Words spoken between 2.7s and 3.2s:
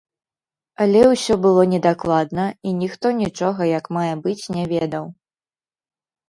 і ніхто